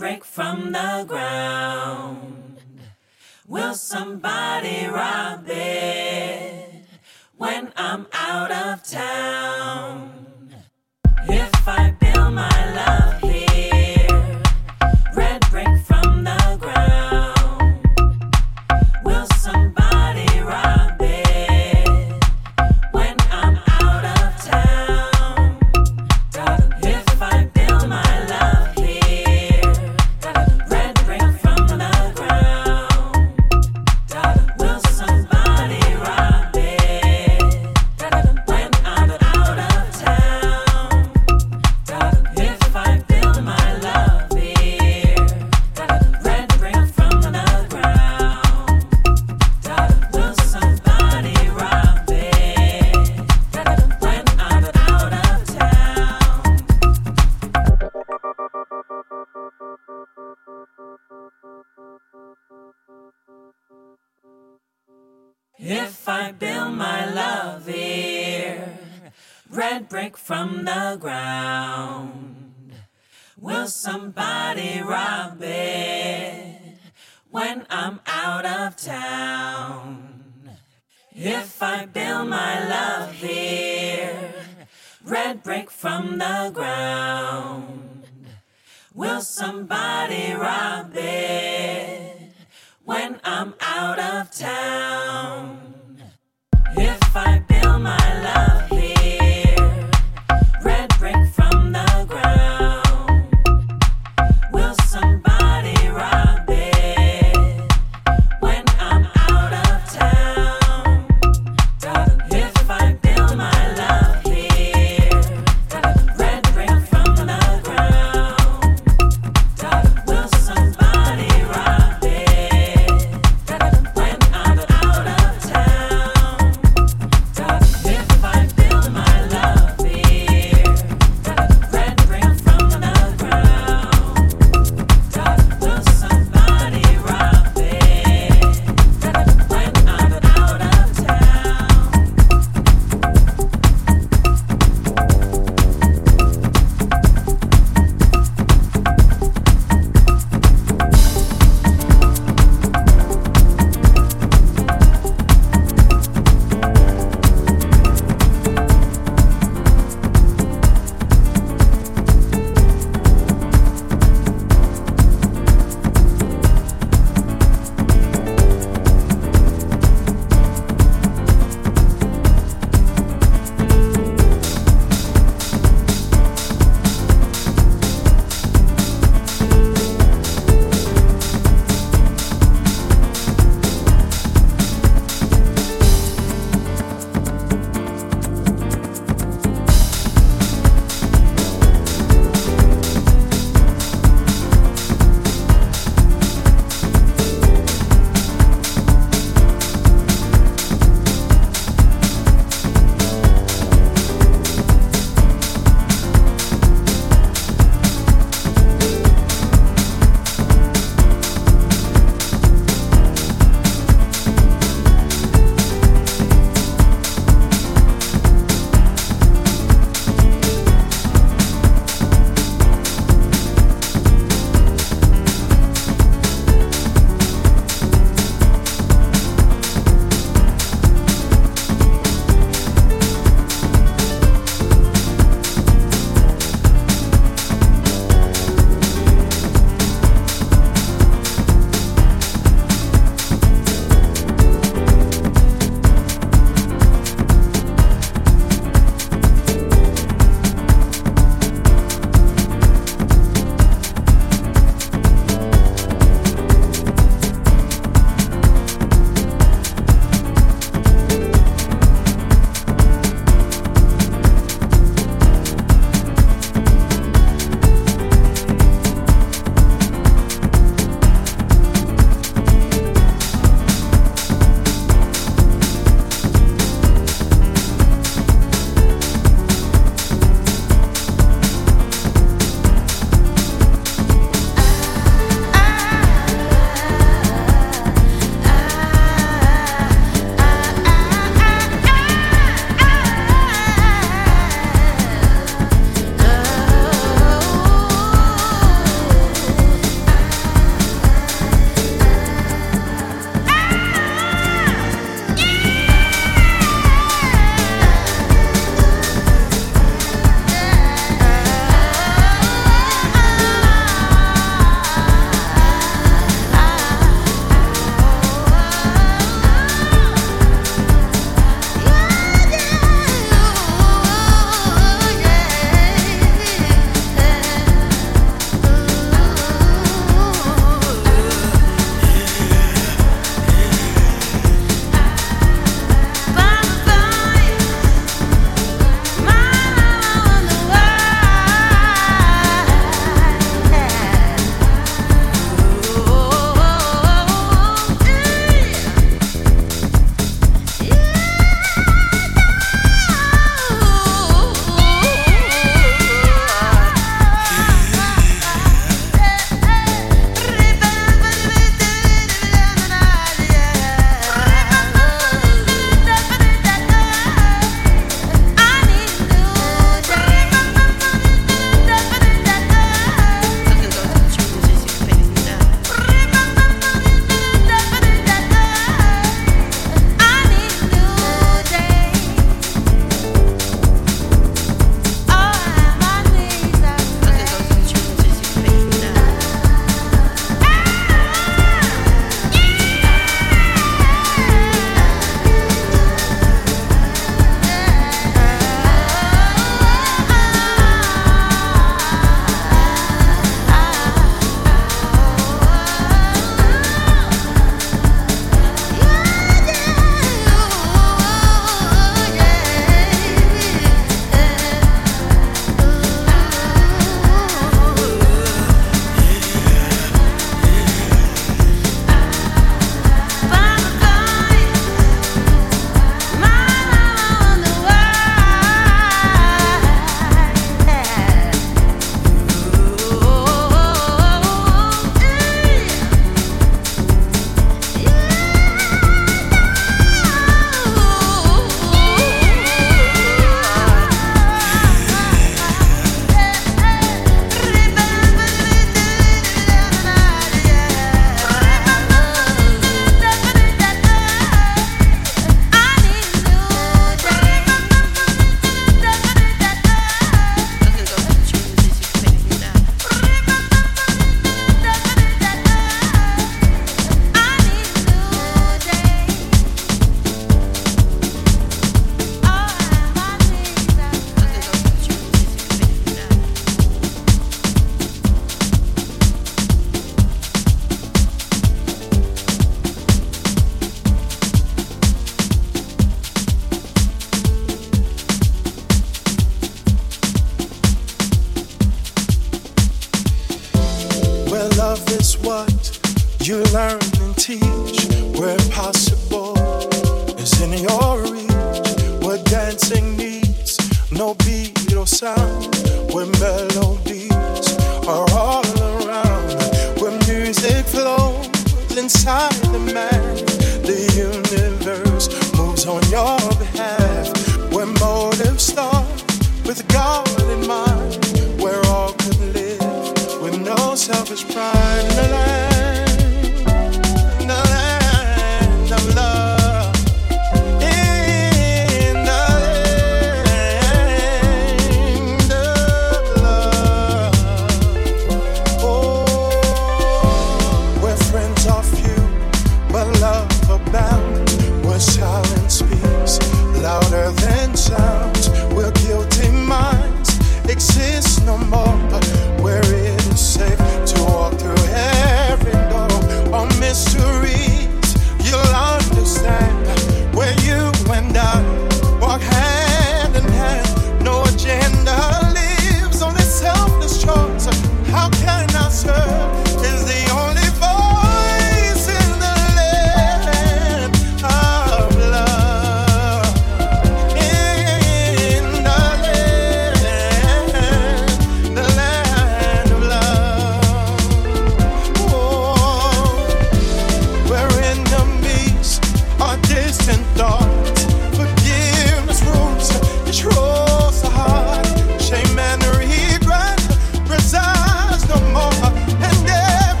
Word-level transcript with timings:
Break 0.00 0.24
from 0.24 0.72
the 0.72 1.04
ground. 1.06 2.56
Will 3.46 3.74
somebody 3.74 4.86
rob 4.86 5.44
it 5.46 6.86
when 7.36 7.70
I'm 7.76 8.06
out 8.14 8.50
of 8.50 8.82
town? 8.82 10.09
brick 69.90 70.16
from 70.16 70.64
the 70.64 70.96
ground. 71.00 72.52
Will 73.36 73.66
somebody 73.66 74.80
rob 74.80 75.42
it 75.42 76.78
when 77.28 77.66
I'm 77.68 77.98
out 78.06 78.46
of 78.46 78.76
town? 78.76 80.46
If 81.12 81.60
I 81.60 81.86
build 81.86 82.28
my 82.28 82.68
love 82.68 83.14
here, 83.14 84.32
red 85.04 85.42
brick 85.42 85.68
from 85.72 86.18
the 86.18 86.52
ground. 86.54 88.04
Will 88.94 89.20
somebody 89.20 90.34
rob 90.34 90.92
it 90.94 92.30
when 92.84 93.18
I'm 93.24 93.54
out 93.60 93.98
of 93.98 94.30
town? 94.30 95.74
If 96.76 97.16
I 97.16 97.40
build 97.40 97.82
my 97.82 98.22
love. 98.22 98.59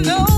know. 0.00 0.37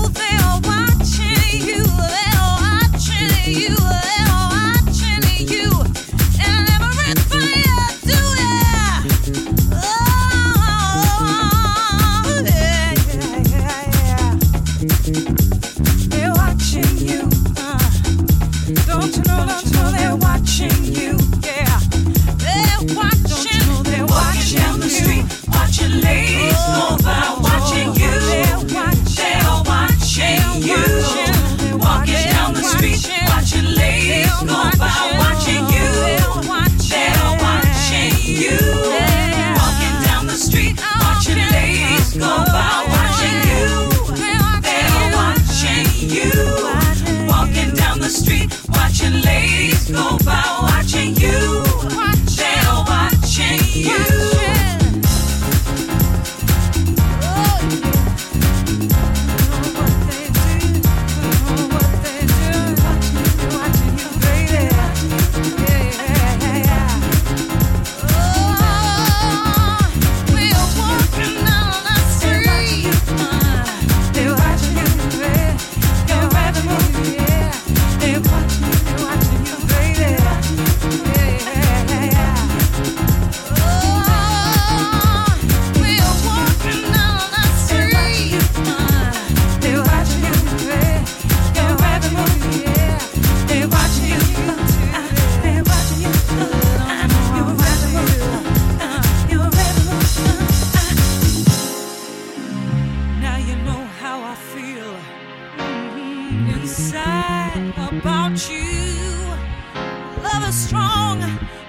strong, 110.51 111.19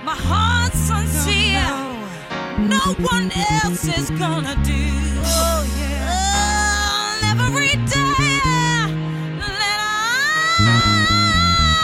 my 0.04 0.14
heart's 0.14 0.78
sincere. 0.78 1.62
Oh, 1.68 2.08
no 2.58 2.94
one 3.06 3.30
else 3.62 3.84
is 3.86 4.10
gonna 4.10 4.56
do. 4.64 4.90
Oh, 5.24 5.64
yeah. 5.78 7.22
And 7.30 7.40
every 7.40 7.76
day 7.86 8.40
that 9.38 9.78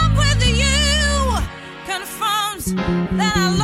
I'm 0.05 0.17
with 0.17 0.43
you 0.45 1.39
confirms 1.87 2.75
that 3.17 3.37
I 3.37 3.58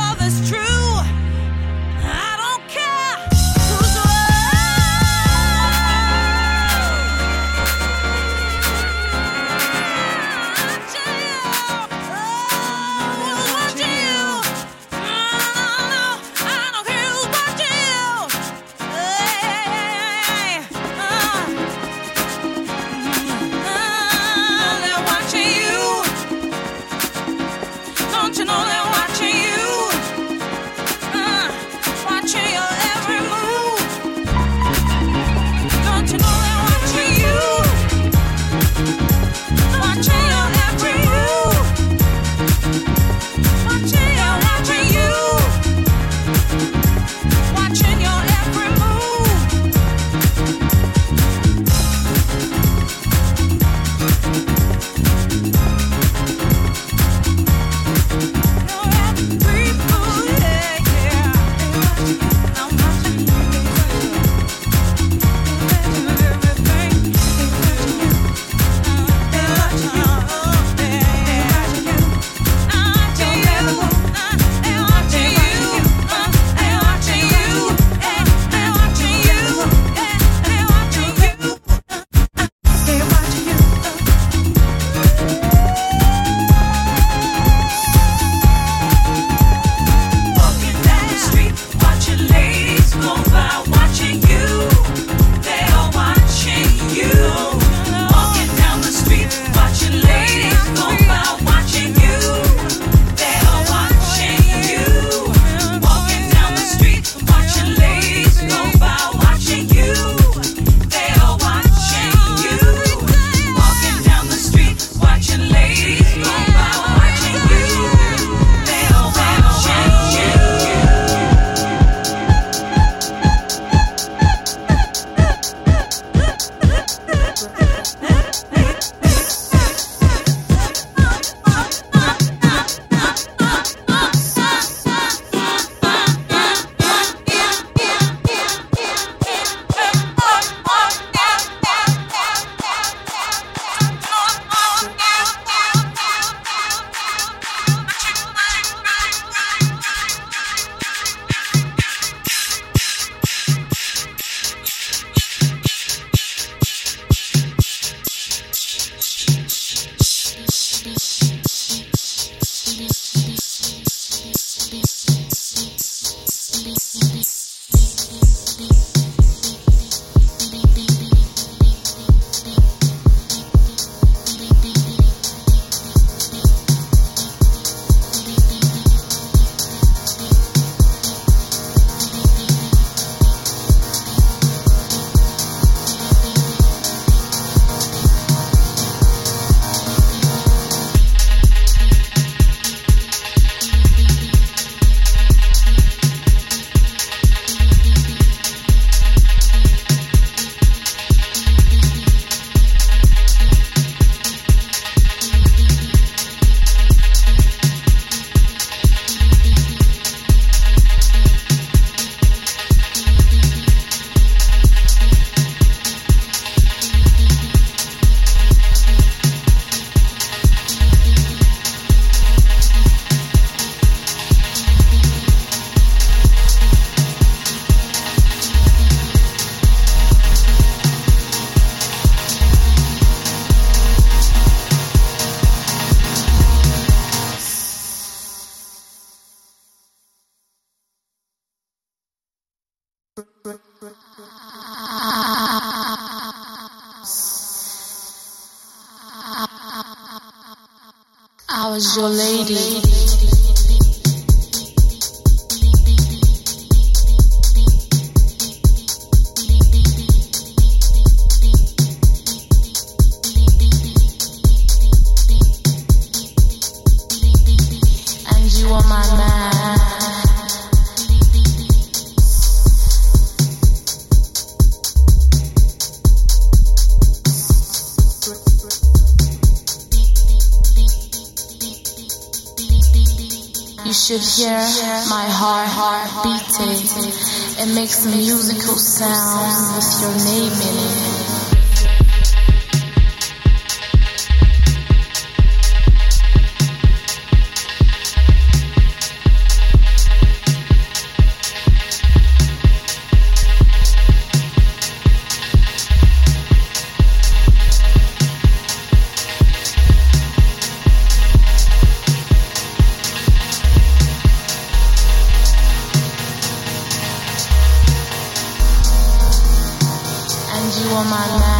woman. 320.95 321.54